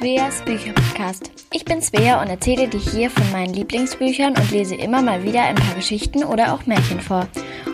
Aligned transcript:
Sveas 0.00 0.42
Bücherpodcast. 0.46 1.30
Ich 1.52 1.66
bin 1.66 1.82
Svea 1.82 2.22
und 2.22 2.28
erzähle 2.28 2.68
dir 2.68 2.80
hier 2.80 3.10
von 3.10 3.30
meinen 3.32 3.52
Lieblingsbüchern 3.52 4.34
und 4.34 4.50
lese 4.50 4.74
immer 4.74 5.02
mal 5.02 5.22
wieder 5.24 5.42
ein 5.42 5.56
paar 5.56 5.74
Geschichten 5.74 6.24
oder 6.24 6.54
auch 6.54 6.64
Märchen 6.64 7.02
vor. 7.02 7.28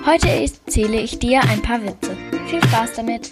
Heute 0.04 0.28
erzähle 0.28 1.00
ich 1.00 1.20
dir 1.20 1.40
ein 1.42 1.62
paar 1.62 1.80
Witze. 1.84 2.16
Viel 2.48 2.60
Spaß 2.64 2.94
damit! 2.94 3.30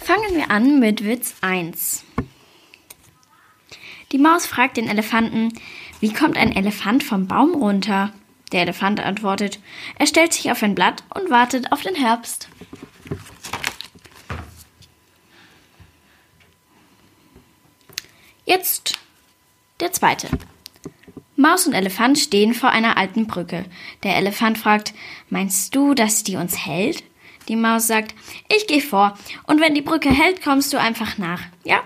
Fangen 0.00 0.34
wir 0.34 0.50
an 0.50 0.80
mit 0.80 1.04
Witz 1.04 1.36
1. 1.40 2.02
Die 4.10 4.18
Maus 4.18 4.46
fragt 4.46 4.76
den 4.76 4.88
Elefanten, 4.88 5.52
wie 6.00 6.12
kommt 6.12 6.36
ein 6.36 6.50
Elefant 6.50 7.04
vom 7.04 7.28
Baum 7.28 7.54
runter? 7.54 8.12
Der 8.52 8.62
Elefant 8.62 9.00
antwortet, 9.00 9.60
er 9.98 10.06
stellt 10.06 10.32
sich 10.32 10.50
auf 10.50 10.62
ein 10.62 10.74
Blatt 10.74 11.04
und 11.14 11.30
wartet 11.30 11.72
auf 11.72 11.82
den 11.82 11.94
Herbst. 11.94 12.48
Jetzt 18.44 18.98
der 19.78 19.92
zweite. 19.92 20.28
Maus 21.36 21.66
und 21.66 21.72
Elefant 21.72 22.18
stehen 22.18 22.52
vor 22.52 22.70
einer 22.70 22.98
alten 22.98 23.26
Brücke. 23.26 23.64
Der 24.02 24.16
Elefant 24.16 24.58
fragt, 24.58 24.92
meinst 25.30 25.74
du, 25.74 25.94
dass 25.94 26.22
die 26.24 26.36
uns 26.36 26.66
hält? 26.66 27.04
Die 27.48 27.56
Maus 27.56 27.86
sagt, 27.86 28.14
ich 28.54 28.66
gehe 28.66 28.82
vor, 28.82 29.16
und 29.46 29.60
wenn 29.60 29.74
die 29.74 29.80
Brücke 29.80 30.10
hält, 30.10 30.42
kommst 30.42 30.72
du 30.72 30.78
einfach 30.78 31.16
nach. 31.16 31.42
Ja? 31.64 31.82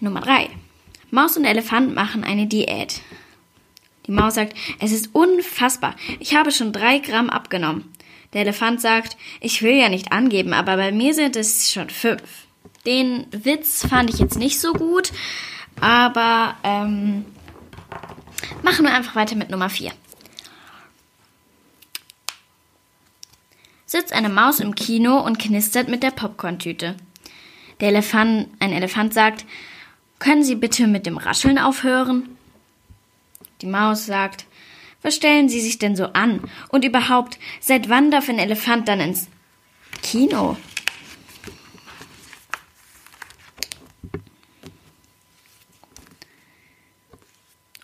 Nummer 0.00 0.20
drei. 0.20 0.48
Maus 1.10 1.36
und 1.36 1.44
Elefant 1.44 1.94
machen 1.94 2.24
eine 2.24 2.46
Diät. 2.46 3.02
Die 4.06 4.12
Maus 4.12 4.34
sagt, 4.34 4.56
es 4.80 4.92
ist 4.92 5.14
unfassbar. 5.14 5.94
Ich 6.18 6.34
habe 6.34 6.52
schon 6.52 6.72
drei 6.72 6.98
Gramm 6.98 7.30
abgenommen. 7.30 7.92
Der 8.32 8.42
Elefant 8.42 8.80
sagt, 8.80 9.16
ich 9.40 9.62
will 9.62 9.74
ja 9.74 9.88
nicht 9.88 10.12
angeben, 10.12 10.52
aber 10.52 10.76
bei 10.76 10.92
mir 10.92 11.14
sind 11.14 11.36
es 11.36 11.72
schon 11.72 11.90
fünf. 11.90 12.22
Den 12.86 13.26
Witz 13.30 13.86
fand 13.86 14.08
ich 14.10 14.18
jetzt 14.18 14.38
nicht 14.38 14.60
so 14.60 14.72
gut, 14.72 15.12
aber 15.80 16.56
ähm, 16.62 17.24
machen 18.62 18.84
wir 18.84 18.94
einfach 18.94 19.16
weiter 19.16 19.36
mit 19.36 19.50
Nummer 19.50 19.68
vier. 19.68 19.92
Sitzt 23.84 24.12
eine 24.12 24.28
Maus 24.28 24.60
im 24.60 24.76
Kino 24.76 25.18
und 25.18 25.40
knistert 25.40 25.88
mit 25.88 26.04
der 26.04 26.12
Popcorntüte. 26.12 26.96
Der 27.80 27.88
Elefant, 27.88 28.48
ein 28.60 28.72
Elefant 28.72 29.12
sagt, 29.12 29.44
können 30.20 30.44
Sie 30.44 30.54
bitte 30.54 30.86
mit 30.86 31.06
dem 31.06 31.16
Rascheln 31.16 31.58
aufhören? 31.58 32.36
Die 33.62 33.66
Maus 33.66 34.06
sagt, 34.06 34.46
was 35.02 35.16
stellen 35.16 35.48
Sie 35.48 35.60
sich 35.60 35.78
denn 35.78 35.96
so 35.96 36.06
an? 36.06 36.40
Und 36.68 36.84
überhaupt, 36.84 37.38
seit 37.60 37.88
wann 37.88 38.10
darf 38.10 38.28
ein 38.28 38.38
Elefant 38.38 38.88
dann 38.88 39.00
ins 39.00 39.28
Kino? 40.02 40.56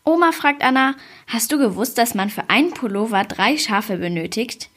Oma 0.05 0.31
fragt 0.33 0.63
Anna, 0.63 0.95
hast 1.27 1.51
du 1.51 1.59
gewusst, 1.59 1.99
dass 1.99 2.15
man 2.15 2.31
für 2.31 2.49
einen 2.49 2.73
Pullover 2.73 3.25
drei 3.25 3.59
Schafe 3.59 3.97
benötigt? 3.97 4.71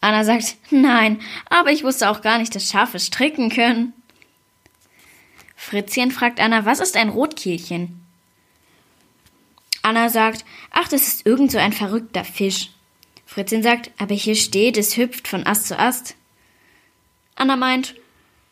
Anna 0.00 0.24
sagt, 0.24 0.56
nein, 0.70 1.20
aber 1.48 1.70
ich 1.70 1.84
wusste 1.84 2.10
auch 2.10 2.22
gar 2.22 2.38
nicht, 2.38 2.54
dass 2.54 2.68
Schafe 2.68 2.98
stricken 2.98 3.50
können. 3.50 3.92
Fritzchen 5.56 6.10
fragt 6.10 6.40
Anna, 6.40 6.66
was 6.66 6.80
ist 6.80 6.96
ein 6.96 7.08
Rotkehlchen? 7.08 8.03
Anna 9.84 10.08
sagt, 10.08 10.46
ach, 10.70 10.88
das 10.88 11.06
ist 11.06 11.26
irgend 11.26 11.52
so 11.52 11.58
ein 11.58 11.74
verrückter 11.74 12.24
Fisch. 12.24 12.70
Fritzchen 13.26 13.62
sagt, 13.62 13.90
aber 13.98 14.14
hier 14.14 14.34
steht, 14.34 14.78
es 14.78 14.96
hüpft 14.96 15.28
von 15.28 15.46
Ast 15.46 15.68
zu 15.68 15.78
Ast. 15.78 16.16
Anna 17.34 17.54
meint, 17.54 17.94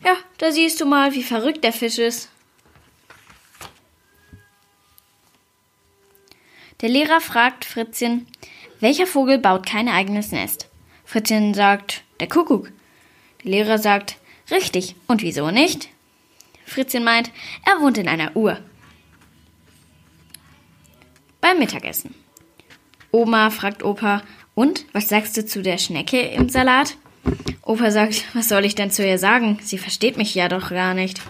ja, 0.05 0.15
da 0.37 0.53
siehst 0.53 0.79
du 0.79 0.85
mal, 0.85 1.15
wie 1.15 1.23
verrückt 1.23 1.65
der 1.65 1.73
Fisch 1.73 1.97
ist. 1.97 2.29
Der 6.83 6.91
Lehrer 6.91 7.23
fragt 7.23 7.65
Fritzchen, 7.65 8.27
welcher 8.81 9.07
Vogel 9.07 9.39
baut 9.39 9.65
kein 9.65 9.89
eigenes 9.89 10.33
Nest? 10.33 10.69
Fritzchen 11.07 11.55
sagt, 11.55 12.03
der 12.21 12.29
Kuckuck. 12.29 12.71
Der 13.43 13.53
Lehrer 13.53 13.79
sagt, 13.79 14.19
richtig. 14.51 14.97
Und 15.07 15.23
wieso 15.23 15.51
nicht? 15.51 15.89
Fritzchen 16.67 17.05
meint, 17.05 17.31
er 17.65 17.81
wohnt 17.81 17.97
in 17.97 18.09
einer 18.09 18.37
Uhr. 18.37 18.61
Beim 21.53 21.59
Mittagessen. 21.59 22.15
Oma 23.11 23.51
fragt 23.51 23.83
Opa, 23.83 24.23
und 24.55 24.87
was 24.95 25.11
sagst 25.11 25.37
du 25.37 25.45
zu 25.45 25.61
der 25.61 25.77
Schnecke 25.77 26.19
im 26.19 26.49
Salat? 26.49 26.97
Opa 27.61 27.91
sagt, 27.91 28.25
was 28.35 28.49
soll 28.49 28.65
ich 28.65 28.75
denn 28.75 28.91
zu 28.91 29.07
ihr 29.07 29.19
sagen? 29.19 29.59
Sie 29.61 29.77
versteht 29.77 30.17
mich 30.17 30.35
ja 30.35 30.49
doch 30.49 30.71
gar 30.71 30.95
nicht. 30.95 31.21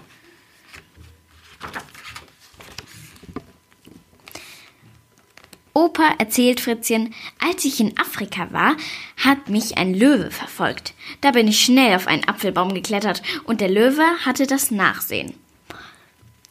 Opa 5.74 6.14
erzählt 6.18 6.60
Fritzchen, 6.60 7.12
als 7.44 7.64
ich 7.64 7.80
in 7.80 7.98
Afrika 7.98 8.52
war, 8.52 8.76
hat 9.16 9.48
mich 9.48 9.76
ein 9.76 9.92
Löwe 9.92 10.30
verfolgt. 10.30 10.94
Da 11.20 11.32
bin 11.32 11.48
ich 11.48 11.64
schnell 11.64 11.96
auf 11.96 12.06
einen 12.06 12.28
Apfelbaum 12.28 12.74
geklettert 12.74 13.22
und 13.42 13.60
der 13.60 13.70
Löwe 13.70 14.04
hatte 14.24 14.46
das 14.46 14.70
Nachsehen. 14.70 15.34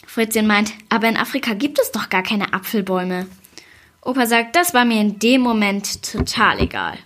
Fritzchen 0.05 0.45
meint, 0.45 0.73
aber 0.89 1.07
in 1.07 1.15
Afrika 1.15 1.53
gibt 1.53 1.79
es 1.79 1.93
doch 1.93 2.09
gar 2.09 2.21
keine 2.21 2.51
Apfelbäume. 2.51 3.27
Opa 4.01 4.25
sagt, 4.25 4.55
das 4.55 4.73
war 4.73 4.83
mir 4.83 4.99
in 4.99 5.19
dem 5.19 5.41
Moment 5.41 6.03
total 6.03 6.59
egal. 6.59 6.97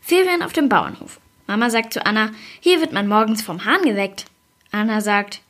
Ferien 0.00 0.42
auf 0.42 0.52
dem 0.52 0.68
Bauernhof. 0.68 1.20
Mama 1.48 1.68
sagt 1.68 1.92
zu 1.92 2.04
Anna, 2.06 2.30
hier 2.60 2.80
wird 2.80 2.92
man 2.92 3.08
morgens 3.08 3.42
vom 3.42 3.64
Hahn 3.64 3.82
geweckt. 3.82 4.26
Anna 4.70 5.00
sagt, 5.00 5.40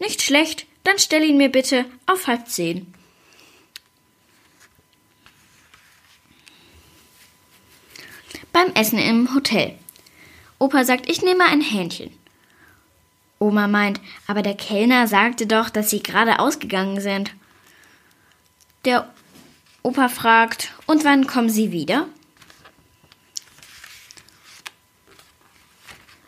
nicht 0.00 0.22
schlecht, 0.22 0.66
dann 0.82 0.98
stell 0.98 1.22
ihn 1.22 1.36
mir 1.36 1.50
bitte 1.50 1.84
auf 2.06 2.26
halb 2.26 2.48
zehn. 2.48 2.92
Beim 8.52 8.72
Essen 8.74 8.98
im 8.98 9.34
Hotel. 9.34 9.78
Opa 10.58 10.84
sagt, 10.84 11.08
ich 11.08 11.22
nehme 11.22 11.44
ein 11.44 11.60
Hähnchen. 11.60 12.10
Oma 13.38 13.66
meint, 13.66 14.00
aber 14.26 14.42
der 14.42 14.54
Kellner 14.54 15.06
sagte 15.06 15.46
doch, 15.46 15.70
dass 15.70 15.90
sie 15.90 16.02
gerade 16.02 16.38
ausgegangen 16.38 17.00
sind. 17.00 17.32
Der 18.84 19.12
Opa 19.84 20.08
fragt, 20.08 20.72
und 20.86 21.04
wann 21.04 21.28
kommen 21.28 21.48
Sie 21.48 21.70
wieder? 21.70 22.08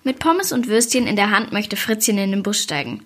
Mit 0.04 0.20
Pommes 0.20 0.52
und 0.52 0.68
Würstchen 0.68 1.08
in 1.08 1.16
der 1.16 1.30
Hand 1.30 1.50
möchte 1.50 1.76
Fritzchen 1.76 2.16
in 2.16 2.30
den 2.30 2.42
Bus 2.44 2.62
steigen. 2.62 3.04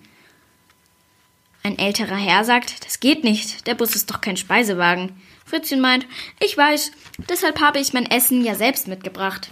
Ein 1.63 1.79
älterer 1.79 2.15
Herr 2.15 2.43
sagt, 2.43 2.85
das 2.85 2.99
geht 2.99 3.23
nicht, 3.23 3.65
der 3.65 3.73
Bus 3.73 3.95
ist 3.95 4.11
doch 4.11 4.21
kein 4.21 4.37
Speisewagen. 4.37 5.19
Fritzchen 5.45 5.81
meint, 5.81 6.05
ich 6.39 6.55
weiß, 6.55 6.91
deshalb 7.27 7.59
habe 7.59 7.79
ich 7.79 7.91
mein 7.91 8.09
Essen 8.09 8.43
ja 8.45 8.53
selbst 8.53 8.87
mitgebracht. 8.87 9.49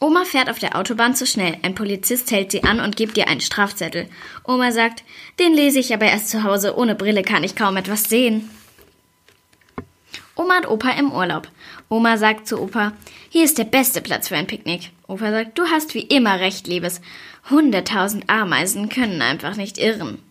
Oma 0.00 0.24
fährt 0.24 0.48
auf 0.48 0.60
der 0.60 0.76
Autobahn 0.76 1.16
zu 1.16 1.26
schnell. 1.26 1.56
Ein 1.62 1.74
Polizist 1.74 2.30
hält 2.30 2.52
sie 2.52 2.62
an 2.62 2.78
und 2.78 2.96
gibt 2.96 3.16
ihr 3.16 3.26
einen 3.26 3.40
Strafzettel. 3.40 4.08
Oma 4.44 4.70
sagt, 4.70 5.02
den 5.40 5.54
lese 5.54 5.80
ich 5.80 5.92
aber 5.92 6.06
erst 6.06 6.30
zu 6.30 6.44
Hause. 6.44 6.76
Ohne 6.76 6.94
Brille 6.94 7.22
kann 7.22 7.42
ich 7.42 7.56
kaum 7.56 7.76
etwas 7.76 8.04
sehen. 8.04 8.48
Oma 10.36 10.58
und 10.58 10.68
Opa 10.68 10.90
im 10.90 11.10
Urlaub. 11.10 11.48
Oma 11.88 12.16
sagt 12.16 12.46
zu 12.46 12.60
Opa, 12.60 12.92
hier 13.28 13.44
ist 13.44 13.58
der 13.58 13.64
beste 13.64 14.00
Platz 14.00 14.28
für 14.28 14.36
ein 14.36 14.46
Picknick. 14.46 14.90
Opa 15.08 15.32
sagt, 15.32 15.58
du 15.58 15.66
hast 15.66 15.94
wie 15.94 16.02
immer 16.02 16.38
recht, 16.38 16.68
Liebes. 16.68 17.00
Hunderttausend 17.50 18.30
Ameisen 18.30 18.88
können 18.88 19.20
einfach 19.20 19.56
nicht 19.56 19.78
irren. 19.78 20.22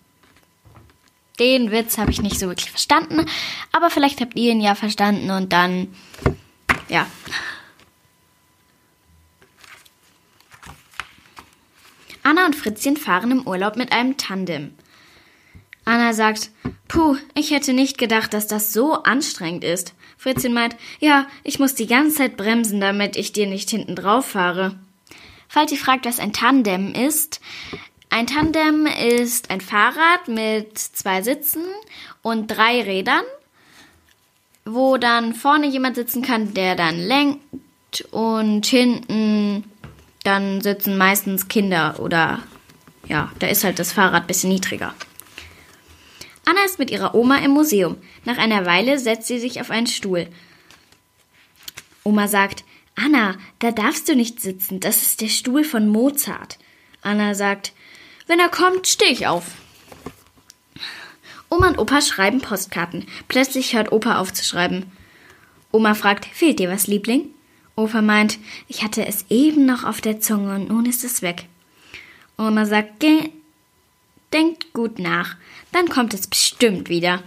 Den 1.39 1.71
Witz 1.71 1.97
habe 1.97 2.11
ich 2.11 2.21
nicht 2.21 2.39
so 2.39 2.47
wirklich 2.47 2.71
verstanden, 2.71 3.25
aber 3.71 3.89
vielleicht 3.89 4.21
habt 4.21 4.35
ihr 4.37 4.51
ihn 4.51 4.61
ja 4.61 4.75
verstanden 4.75 5.29
und 5.29 5.51
dann, 5.51 5.93
ja. 6.87 7.05
Anna 12.27 12.45
und 12.45 12.57
Fritzchen 12.57 12.97
fahren 12.97 13.31
im 13.31 13.47
Urlaub 13.47 13.77
mit 13.77 13.93
einem 13.93 14.17
Tandem. 14.17 14.73
Anna 15.85 16.11
sagt, 16.11 16.51
puh, 16.89 17.15
ich 17.35 17.51
hätte 17.51 17.71
nicht 17.71 17.97
gedacht, 17.97 18.33
dass 18.33 18.47
das 18.47 18.73
so 18.73 19.01
anstrengend 19.03 19.63
ist. 19.63 19.93
Fritzchen 20.17 20.53
meint, 20.53 20.75
ja, 20.99 21.25
ich 21.45 21.57
muss 21.57 21.73
die 21.73 21.87
ganze 21.87 22.17
Zeit 22.17 22.35
bremsen, 22.35 22.81
damit 22.81 23.15
ich 23.15 23.31
dir 23.31 23.47
nicht 23.47 23.69
hinten 23.69 23.95
drauf 23.95 24.25
fahre. 24.25 24.77
Falls 25.47 25.71
ihr 25.71 25.77
fragt, 25.77 26.05
was 26.05 26.19
ein 26.19 26.33
Tandem 26.33 26.93
ist, 26.93 27.39
ein 28.09 28.27
Tandem 28.27 28.87
ist 28.87 29.49
ein 29.49 29.61
Fahrrad 29.61 30.27
mit 30.27 30.77
zwei 30.77 31.21
Sitzen 31.21 31.63
und 32.23 32.47
drei 32.47 32.81
Rädern, 32.81 33.23
wo 34.65 34.97
dann 34.97 35.33
vorne 35.33 35.67
jemand 35.67 35.95
sitzen 35.95 36.23
kann, 36.23 36.53
der 36.53 36.75
dann 36.75 36.99
lenkt 36.99 38.01
und 38.11 38.65
hinten 38.65 39.63
dann 40.27 40.59
sitzen 40.59 40.97
meistens 40.97 41.47
Kinder 41.47 41.99
oder 41.99 42.43
ja, 43.07 43.31
da 43.39 43.47
ist 43.47 43.63
halt 43.63 43.79
das 43.79 43.93
Fahrrad 43.93 44.23
ein 44.23 44.27
bisschen 44.27 44.49
niedriger. 44.49 44.93
Anna 46.45 46.63
ist 46.65 46.79
mit 46.79 46.91
ihrer 46.91 47.15
Oma 47.15 47.37
im 47.37 47.51
Museum. 47.51 47.97
Nach 48.25 48.37
einer 48.37 48.65
Weile 48.65 48.99
setzt 48.99 49.27
sie 49.27 49.39
sich 49.39 49.61
auf 49.61 49.71
einen 49.71 49.87
Stuhl. 49.87 50.27
Oma 52.03 52.27
sagt, 52.27 52.65
Anna, 52.95 53.35
da 53.59 53.71
darfst 53.71 54.09
du 54.09 54.15
nicht 54.15 54.41
sitzen, 54.41 54.81
das 54.81 55.01
ist 55.01 55.21
der 55.21 55.29
Stuhl 55.29 55.63
von 55.63 55.87
Mozart. 55.87 56.57
Anna 57.01 57.33
sagt, 57.33 57.71
wenn 58.27 58.39
er 58.39 58.49
kommt, 58.49 58.87
stehe 58.87 59.11
ich 59.11 59.27
auf. 59.27 59.45
Oma 61.49 61.69
und 61.69 61.77
Opa 61.77 62.01
schreiben 62.01 62.41
Postkarten. 62.41 63.07
Plötzlich 63.29 63.73
hört 63.73 63.93
Opa 63.93 64.19
auf 64.19 64.33
zu 64.33 64.43
schreiben. 64.43 64.91
Oma 65.71 65.93
fragt, 65.93 66.25
fehlt 66.25 66.59
dir 66.59 66.69
was, 66.69 66.87
Liebling? 66.87 67.29
Opa 67.77 68.01
meint, 68.01 68.39
ich 68.67 68.83
hatte 68.83 69.05
es 69.05 69.25
eben 69.29 69.67
noch 69.67 69.83
auf 69.83 70.01
der 70.01 70.19
Zunge 70.19 70.55
und 70.55 70.69
nun 70.69 70.87
ist 70.87 71.03
es 71.03 71.21
weg. 71.21 71.45
Oma 72.35 72.65
sagt, 72.65 73.05
denkt 74.33 74.73
gut 74.73 74.97
nach, 74.97 75.35
dann 75.71 75.87
kommt 75.87 76.15
es 76.15 76.25
bestimmt 76.25 76.89
wieder. 76.89 77.21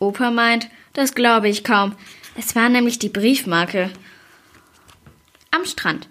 Opa 0.00 0.32
meint, 0.32 0.68
das 0.94 1.14
glaube 1.14 1.48
ich 1.48 1.62
kaum. 1.62 1.94
Es 2.36 2.56
war 2.56 2.68
nämlich 2.68 2.98
die 2.98 3.08
Briefmarke. 3.08 3.90
Am 5.52 5.64
Strand. 5.64 6.08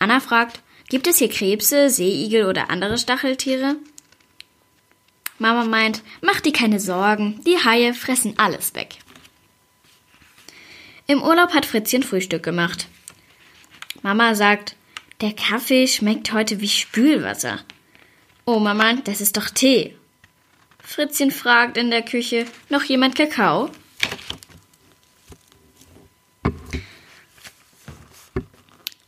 Anna 0.00 0.18
fragt, 0.18 0.60
gibt 0.88 1.06
es 1.06 1.18
hier 1.18 1.28
Krebse, 1.28 1.88
Seeigel 1.88 2.46
oder 2.46 2.68
andere 2.68 2.98
Stacheltiere? 2.98 3.76
Mama 5.38 5.64
meint, 5.64 6.02
mach 6.20 6.40
dir 6.40 6.52
keine 6.52 6.80
Sorgen, 6.80 7.40
die 7.46 7.58
Haie 7.64 7.94
fressen 7.94 8.38
alles 8.40 8.74
weg. 8.74 8.96
Im 11.10 11.24
Urlaub 11.24 11.54
hat 11.54 11.66
Fritzchen 11.66 12.04
Frühstück 12.04 12.44
gemacht. 12.44 12.86
Mama 14.02 14.36
sagt, 14.36 14.76
der 15.20 15.32
Kaffee 15.32 15.88
schmeckt 15.88 16.32
heute 16.32 16.60
wie 16.60 16.68
Spülwasser. 16.68 17.58
Oma 18.44 18.74
meint, 18.74 19.08
das 19.08 19.20
ist 19.20 19.36
doch 19.36 19.50
Tee. 19.50 19.96
Fritzchen 20.78 21.32
fragt 21.32 21.76
in 21.76 21.90
der 21.90 22.02
Küche, 22.02 22.46
noch 22.68 22.84
jemand 22.84 23.16
Kakao? 23.16 23.70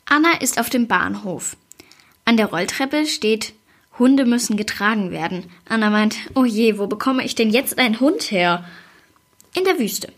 Anna 0.04 0.40
ist 0.40 0.58
auf 0.58 0.70
dem 0.70 0.88
Bahnhof. 0.88 1.56
An 2.24 2.36
der 2.36 2.46
Rolltreppe 2.46 3.06
steht 3.06 3.52
Hunde 3.96 4.24
müssen 4.24 4.56
getragen 4.56 5.12
werden. 5.12 5.52
Anna 5.68 5.88
meint, 5.88 6.16
oh 6.34 6.44
je, 6.44 6.78
wo 6.78 6.88
bekomme 6.88 7.24
ich 7.24 7.36
denn 7.36 7.50
jetzt 7.50 7.78
einen 7.78 8.00
Hund 8.00 8.32
her? 8.32 8.68
In 9.54 9.62
der 9.62 9.78
Wüste. 9.78 10.12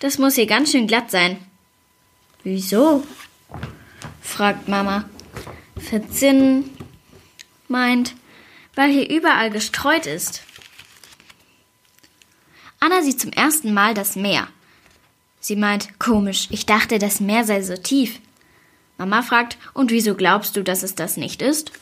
Das 0.00 0.18
muss 0.18 0.34
hier 0.34 0.46
ganz 0.46 0.72
schön 0.72 0.86
glatt 0.86 1.10
sein. 1.10 1.38
Wieso? 2.42 3.04
fragt 4.20 4.68
Mama. 4.68 5.08
Verzinn 5.76 6.70
meint, 7.68 8.14
weil 8.74 8.90
hier 8.90 9.08
überall 9.08 9.50
gestreut 9.50 10.06
ist. 10.06 10.42
Anna 12.78 13.02
sieht 13.02 13.20
zum 13.20 13.32
ersten 13.32 13.72
Mal 13.72 13.94
das 13.94 14.16
Meer. 14.16 14.48
Sie 15.40 15.56
meint, 15.56 15.98
komisch, 15.98 16.48
ich 16.50 16.66
dachte, 16.66 16.98
das 16.98 17.20
Meer 17.20 17.44
sei 17.44 17.62
so 17.62 17.76
tief. 17.76 18.20
Mama 18.98 19.22
fragt, 19.22 19.58
und 19.74 19.90
wieso 19.90 20.14
glaubst 20.14 20.56
du, 20.56 20.62
dass 20.62 20.82
es 20.82 20.94
das 20.94 21.16
nicht 21.16 21.40
ist? 21.40 21.72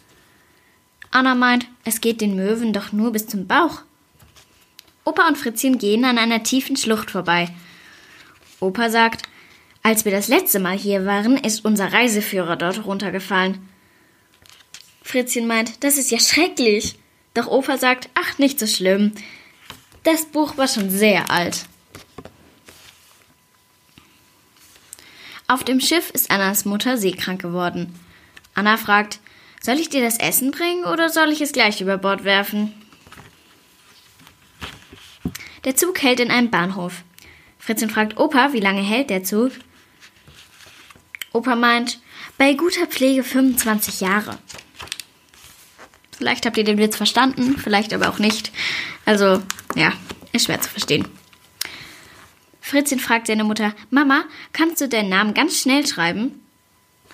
Anna 1.10 1.34
meint, 1.34 1.66
es 1.84 2.00
geht 2.00 2.20
den 2.20 2.36
Möwen 2.36 2.72
doch 2.72 2.92
nur 2.92 3.12
bis 3.12 3.26
zum 3.26 3.46
Bauch. 3.46 3.82
Opa 5.04 5.28
und 5.28 5.38
Fritzchen 5.38 5.78
gehen 5.78 6.04
an 6.04 6.18
einer 6.18 6.42
tiefen 6.42 6.76
Schlucht 6.76 7.10
vorbei. 7.10 7.48
Opa 8.64 8.88
sagt, 8.88 9.28
als 9.82 10.06
wir 10.06 10.12
das 10.12 10.28
letzte 10.28 10.58
Mal 10.58 10.76
hier 10.76 11.04
waren, 11.04 11.36
ist 11.36 11.64
unser 11.64 11.92
Reiseführer 11.92 12.56
dort 12.56 12.86
runtergefallen. 12.86 13.68
Fritzchen 15.02 15.46
meint, 15.46 15.84
das 15.84 15.98
ist 15.98 16.10
ja 16.10 16.18
schrecklich. 16.18 16.98
Doch 17.34 17.46
Opa 17.46 17.76
sagt, 17.76 18.08
ach, 18.14 18.38
nicht 18.38 18.58
so 18.58 18.66
schlimm. 18.66 19.12
Das 20.02 20.24
Buch 20.24 20.56
war 20.56 20.66
schon 20.66 20.88
sehr 20.88 21.30
alt. 21.30 21.66
Auf 25.46 25.62
dem 25.62 25.80
Schiff 25.80 26.10
ist 26.10 26.30
Annas 26.30 26.64
Mutter 26.64 26.96
seekrank 26.96 27.42
geworden. 27.42 27.94
Anna 28.54 28.78
fragt, 28.78 29.20
soll 29.60 29.78
ich 29.78 29.90
dir 29.90 30.02
das 30.02 30.18
Essen 30.18 30.52
bringen 30.52 30.84
oder 30.84 31.10
soll 31.10 31.30
ich 31.30 31.42
es 31.42 31.52
gleich 31.52 31.82
über 31.82 31.98
Bord 31.98 32.24
werfen? 32.24 32.72
Der 35.64 35.76
Zug 35.76 36.00
hält 36.02 36.20
in 36.20 36.30
einem 36.30 36.50
Bahnhof. 36.50 37.04
Fritzchen 37.64 37.88
fragt 37.88 38.18
Opa, 38.18 38.52
wie 38.52 38.60
lange 38.60 38.82
hält 38.82 39.08
der 39.08 39.24
Zug? 39.24 39.52
Opa 41.32 41.56
meint, 41.56 41.98
bei 42.36 42.52
guter 42.52 42.86
Pflege 42.86 43.24
25 43.24 44.02
Jahre. 44.02 44.38
Vielleicht 46.18 46.44
habt 46.44 46.58
ihr 46.58 46.64
den 46.64 46.76
Witz 46.76 46.96
verstanden, 46.96 47.56
vielleicht 47.56 47.94
aber 47.94 48.10
auch 48.10 48.18
nicht. 48.18 48.52
Also, 49.06 49.42
ja, 49.74 49.94
ist 50.32 50.44
schwer 50.44 50.60
zu 50.60 50.68
verstehen. 50.68 51.08
Fritzchen 52.60 53.00
fragt 53.00 53.28
seine 53.28 53.44
Mutter, 53.44 53.74
Mama, 53.88 54.24
kannst 54.52 54.82
du 54.82 54.88
deinen 54.88 55.08
Namen 55.08 55.32
ganz 55.32 55.58
schnell 55.58 55.86
schreiben? 55.86 56.42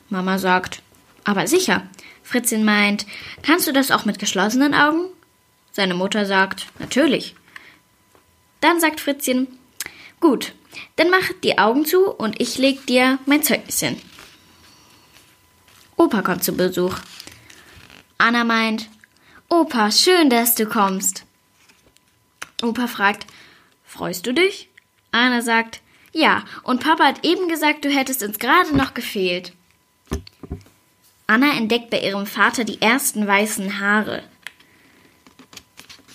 Mama 0.09 0.39
sagt, 0.39 0.83
aber 1.23 1.47
sicher. 1.47 1.87
Fritzchen 2.25 2.65
meint, 2.65 3.07
kannst 3.45 3.69
du 3.69 3.73
das 3.73 3.93
auch 3.93 4.05
mit 4.05 4.19
geschlossenen 4.19 4.75
Augen? 4.75 5.11
Seine 5.71 5.95
Mutter 5.95 6.27
sagt, 6.27 6.67
natürlich. 6.81 7.37
Dann 8.61 8.81
sagt 8.81 9.01
Fritzchen, 9.01 9.47
gut, 10.21 10.55
dann 10.97 11.11
mach 11.11 11.33
die 11.43 11.59
Augen 11.59 11.85
zu 11.85 12.11
und 12.11 12.41
ich 12.41 12.59
leg 12.59 12.87
dir 12.87 13.19
mein 13.27 13.43
Zeugnis 13.43 13.81
hin. 13.81 14.01
Opa 15.97 16.23
kommt 16.23 16.45
zu 16.45 16.53
Besuch. 16.53 16.97
Anna 18.19 18.45
meint, 18.45 18.89
Opa, 19.49 19.91
schön, 19.91 20.31
dass 20.31 20.55
du 20.55 20.67
kommst. 20.67 21.25
Opa 22.63 22.87
fragt, 22.87 23.27
freust 23.85 24.27
du 24.27 24.33
dich? 24.33 24.69
Anna 25.11 25.43
sagt, 25.43 25.81
ja, 26.13 26.45
und 26.63 26.83
Papa 26.83 27.05
hat 27.05 27.25
eben 27.25 27.49
gesagt, 27.49 27.85
du 27.85 27.91
hättest 27.91 28.23
uns 28.23 28.39
gerade 28.39 28.77
noch 28.77 28.95
gefehlt. 28.95 29.53
Anna 31.27 31.57
entdeckt 31.57 31.91
bei 31.91 32.01
ihrem 32.01 32.27
Vater 32.27 32.65
die 32.65 32.83
ersten 32.83 33.27
weißen 33.27 33.79
Haare. 33.79 34.25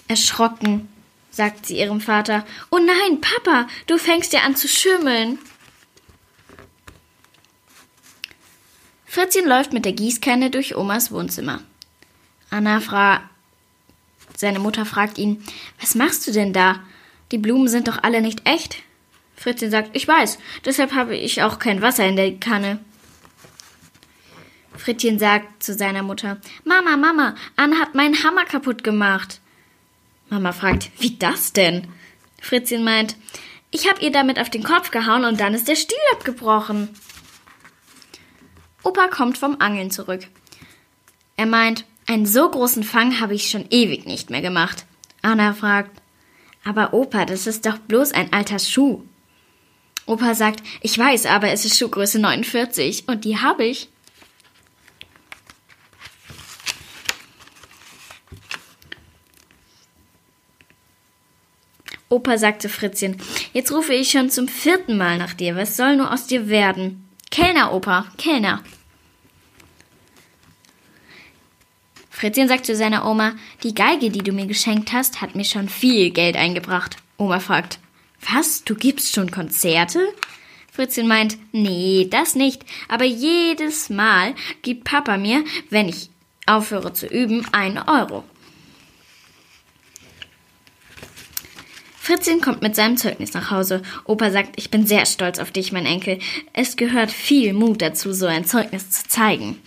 Erschrocken 0.07 0.89
sagt 1.35 1.65
sie 1.65 1.77
ihrem 1.77 2.01
Vater, 2.01 2.45
Oh 2.71 2.79
nein, 2.79 3.21
Papa, 3.21 3.67
du 3.87 3.97
fängst 3.97 4.33
ja 4.33 4.41
an 4.41 4.55
zu 4.55 4.67
schimmeln. 4.67 5.37
Fritzchen 9.05 9.47
läuft 9.47 9.73
mit 9.73 9.85
der 9.85 9.93
Gießkanne 9.93 10.49
durch 10.49 10.75
Omas 10.75 11.11
Wohnzimmer. 11.11 11.61
Anna 12.49 12.79
fragt, 12.79 13.23
seine 14.37 14.59
Mutter 14.59 14.85
fragt 14.85 15.17
ihn, 15.17 15.43
was 15.79 15.95
machst 15.95 16.27
du 16.27 16.31
denn 16.31 16.53
da? 16.53 16.81
Die 17.31 17.37
Blumen 17.37 17.67
sind 17.67 17.87
doch 17.87 18.03
alle 18.03 18.21
nicht 18.21 18.47
echt. 18.47 18.77
Fritzchen 19.35 19.71
sagt, 19.71 19.89
ich 19.93 20.07
weiß, 20.07 20.37
deshalb 20.63 20.93
habe 20.93 21.15
ich 21.15 21.43
auch 21.43 21.59
kein 21.59 21.81
Wasser 21.81 22.05
in 22.05 22.15
der 22.15 22.37
Kanne. 22.37 22.79
Frittchen 24.77 25.19
sagt 25.19 25.63
zu 25.63 25.73
seiner 25.73 26.03
Mutter, 26.03 26.37
Mama, 26.63 26.95
Mama, 26.97 27.35
Anna 27.55 27.77
hat 27.77 27.95
meinen 27.95 28.23
Hammer 28.23 28.45
kaputt 28.45 28.83
gemacht. 28.83 29.39
Mama 30.29 30.51
fragt, 30.51 30.91
wie 30.99 31.17
das 31.17 31.53
denn? 31.53 31.87
Fritzchen 32.41 32.83
meint, 32.83 33.15
ich 33.71 33.89
habe 33.89 34.01
ihr 34.01 34.11
damit 34.11 34.39
auf 34.39 34.49
den 34.49 34.63
Kopf 34.63 34.91
gehauen 34.91 35.25
und 35.25 35.39
dann 35.39 35.53
ist 35.53 35.67
der 35.67 35.75
Stiel 35.75 35.97
abgebrochen. 36.13 36.89
Opa 38.83 39.07
kommt 39.07 39.37
vom 39.37 39.57
Angeln 39.59 39.91
zurück. 39.91 40.27
Er 41.37 41.45
meint, 41.45 41.85
einen 42.07 42.25
so 42.25 42.49
großen 42.49 42.83
Fang 42.83 43.19
habe 43.19 43.33
ich 43.33 43.49
schon 43.49 43.65
ewig 43.69 44.05
nicht 44.05 44.29
mehr 44.29 44.41
gemacht. 44.41 44.85
Anna 45.21 45.53
fragt, 45.53 46.01
aber 46.63 46.93
Opa, 46.93 47.25
das 47.25 47.47
ist 47.47 47.65
doch 47.65 47.77
bloß 47.77 48.11
ein 48.11 48.31
alter 48.31 48.59
Schuh. 48.59 49.03
Opa 50.05 50.35
sagt, 50.35 50.61
ich 50.81 50.97
weiß, 50.97 51.25
aber 51.25 51.49
es 51.49 51.65
ist 51.65 51.77
Schuhgröße 51.77 52.19
49 52.19 53.07
und 53.07 53.25
die 53.25 53.39
habe 53.39 53.65
ich. 53.65 53.89
Opa 62.15 62.37
sagte 62.37 62.69
Fritzchen, 62.69 63.17
jetzt 63.51 63.73
rufe 63.73 63.93
ich 63.93 64.09
schon 64.09 64.29
zum 64.29 64.47
vierten 64.47 64.95
Mal 64.95 65.17
nach 65.17 65.33
dir. 65.33 65.57
Was 65.57 65.75
soll 65.75 65.97
nur 65.97 66.13
aus 66.13 66.27
dir 66.27 66.47
werden? 66.47 67.09
Kellner, 67.29 67.73
Opa, 67.73 68.05
Kellner. 68.17 68.63
Fritzchen 72.09 72.47
sagt 72.47 72.65
zu 72.65 72.73
seiner 72.73 73.05
Oma, 73.05 73.33
die 73.63 73.75
Geige, 73.75 74.11
die 74.11 74.23
du 74.23 74.31
mir 74.31 74.45
geschenkt 74.45 74.93
hast, 74.93 75.19
hat 75.19 75.35
mir 75.35 75.43
schon 75.43 75.67
viel 75.67 76.11
Geld 76.11 76.37
eingebracht. 76.37 76.95
Oma 77.17 77.41
fragt, 77.41 77.79
was, 78.33 78.63
du 78.63 78.75
gibst 78.75 79.13
schon 79.13 79.29
Konzerte? 79.29 79.99
Fritzchen 80.71 81.09
meint, 81.09 81.37
nee, 81.51 82.07
das 82.09 82.33
nicht, 82.33 82.63
aber 82.87 83.03
jedes 83.03 83.89
Mal 83.89 84.35
gibt 84.61 84.85
Papa 84.85 85.17
mir, 85.17 85.43
wenn 85.69 85.89
ich 85.89 86.11
aufhöre 86.45 86.93
zu 86.93 87.07
üben, 87.07 87.45
einen 87.51 87.79
Euro. 87.79 88.23
Fritzchen 92.05 92.39
kommt 92.39 92.61
mit 92.61 92.75
seinem 92.75 92.97
Zeugnis 92.97 93.33
nach 93.33 93.49
Hause. 93.49 93.81
Opa 94.03 94.29
sagt, 94.29 94.51
ich 94.57 94.69
bin 94.69 94.85
sehr 94.85 95.07
stolz 95.07 95.39
auf 95.39 95.49
dich, 95.49 95.71
mein 95.71 95.87
Enkel. 95.87 96.19
Es 96.53 96.75
gehört 96.75 97.09
viel 97.09 97.51
Mut 97.51 97.81
dazu, 97.81 98.13
so 98.13 98.27
ein 98.27 98.45
Zeugnis 98.45 98.91
zu 98.91 99.07
zeigen. 99.07 99.59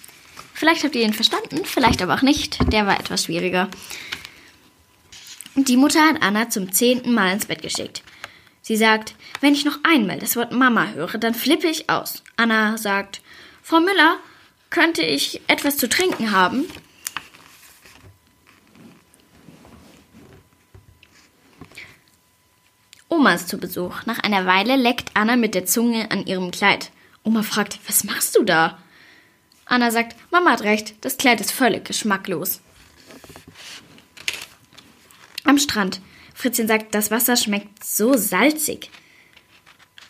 Vielleicht 0.54 0.84
habt 0.84 0.94
ihr 0.94 1.02
ihn 1.02 1.14
verstanden, 1.14 1.64
vielleicht 1.64 2.00
aber 2.00 2.14
auch 2.14 2.22
nicht. 2.22 2.60
Der 2.72 2.86
war 2.86 3.00
etwas 3.00 3.24
schwieriger. 3.24 3.68
Die 5.56 5.76
Mutter 5.76 6.00
hat 6.00 6.22
Anna 6.22 6.48
zum 6.48 6.70
zehnten 6.70 7.12
Mal 7.12 7.32
ins 7.32 7.46
Bett 7.46 7.60
geschickt. 7.60 8.04
Sie 8.62 8.76
sagt, 8.76 9.16
wenn 9.40 9.54
ich 9.54 9.64
noch 9.64 9.80
einmal 9.82 10.20
das 10.20 10.36
Wort 10.36 10.52
Mama 10.52 10.90
höre, 10.94 11.18
dann 11.18 11.34
flippe 11.34 11.66
ich 11.66 11.90
aus. 11.90 12.22
Anna 12.36 12.78
sagt, 12.78 13.20
Frau 13.64 13.80
Müller, 13.80 14.16
könnte 14.70 15.02
ich 15.02 15.40
etwas 15.48 15.76
zu 15.76 15.88
trinken 15.88 16.30
haben? 16.30 16.66
Oma 23.08 23.34
ist 23.34 23.48
zu 23.48 23.58
Besuch. 23.58 24.04
Nach 24.04 24.18
einer 24.18 24.46
Weile 24.46 24.76
leckt 24.76 25.10
Anna 25.14 25.36
mit 25.36 25.54
der 25.54 25.64
Zunge 25.64 26.10
an 26.10 26.26
ihrem 26.26 26.50
Kleid. 26.50 26.90
Oma 27.24 27.42
fragt, 27.42 27.78
was 27.86 28.04
machst 28.04 28.36
du 28.36 28.44
da? 28.44 28.78
Anna 29.64 29.90
sagt, 29.90 30.16
Mama 30.30 30.52
hat 30.52 30.62
recht, 30.62 30.94
das 31.02 31.16
Kleid 31.16 31.40
ist 31.40 31.52
völlig 31.52 31.84
geschmacklos. 31.84 32.60
Am 35.44 35.58
Strand. 35.58 36.00
Fritzchen 36.34 36.68
sagt, 36.68 36.94
das 36.94 37.10
Wasser 37.10 37.36
schmeckt 37.36 37.82
so 37.84 38.16
salzig. 38.16 38.90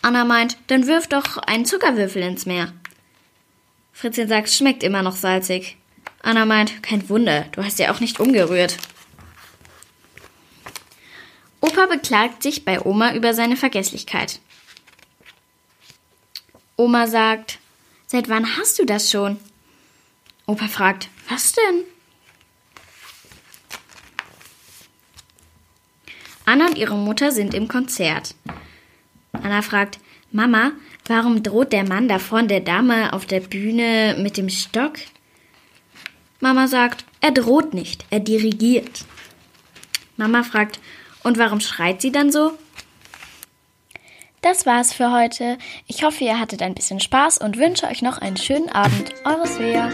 Anna 0.03 0.25
meint, 0.25 0.57
dann 0.67 0.87
wirf 0.87 1.07
doch 1.07 1.39
einen 1.39 1.65
Zuckerwürfel 1.65 2.23
ins 2.23 2.47
Meer. 2.47 2.73
Fritzchen 3.93 4.29
sagt, 4.29 4.51
schmeckt 4.51 4.83
immer 4.83 5.03
noch 5.03 5.17
salzig. 5.17 5.77
Anna 6.23 6.45
meint, 6.45 6.83
kein 6.83 7.09
Wunder, 7.09 7.47
du 7.53 7.65
hast 7.65 7.79
ja 7.79 7.93
auch 7.93 8.01
nicht 8.01 8.21
umgerührt. 8.21 8.77
Opa 11.61 11.87
beklagt 11.87 12.43
sich 12.43 12.65
bei 12.65 12.81
Oma 12.85 13.15
über 13.15 13.35
seine 13.35 13.57
Vergesslichkeit. 13.57 14.41
Oma 16.77 17.07
sagt, 17.09 17.59
seit 18.07 18.29
wann 18.29 18.57
hast 18.57 18.79
du 18.79 18.85
das 18.85 19.11
schon? 19.11 19.39
Opa 20.47 20.69
fragt, 20.69 21.09
was 21.29 21.53
denn? 21.53 21.85
Anna 26.45 26.67
und 26.67 26.79
ihre 26.79 26.97
Mutter 26.97 27.33
sind 27.33 27.53
im 27.53 27.69
Konzert. 27.69 28.35
Anna 29.33 29.61
fragt, 29.61 29.99
Mama, 30.31 30.73
warum 31.07 31.43
droht 31.43 31.73
der 31.73 31.87
Mann 31.87 32.09
da 32.09 32.19
vorne 32.19 32.49
der 32.49 32.61
Dame 32.61 33.13
auf 33.13 33.27
der 33.27 33.41
Bühne 33.41 34.17
mit 34.19 34.37
dem 34.37 34.49
Stock? 34.49 34.95
Mama 36.41 36.69
sagt, 36.69 37.05
er 37.21 37.33
droht 37.33 37.75
nicht, 37.75 38.07
er 38.11 38.21
dirigiert. 38.21 39.05
Mama 40.17 40.43
fragt, 40.43 40.81
und 41.29 41.39
warum 41.39 41.61
schreit 41.61 42.01
sie 42.01 42.11
dann 42.11 42.33
so? 42.33 42.53
Das 44.41 44.67
war's 44.67 44.93
für 44.93 45.13
heute. 45.13 45.59
Ich 45.87 46.03
hoffe, 46.03 46.25
ihr 46.25 46.41
hattet 46.41 46.63
ein 46.63 46.75
bisschen 46.75 47.01
Spaß 47.01 47.39
und 47.39 47.59
wünsche 47.59 47.87
euch 47.87 48.03
noch 48.03 48.19
einen 48.19 48.37
schönen 48.37 48.71
Abend. 48.71 49.13
Eure 49.25 49.47
Svea. 49.47 49.91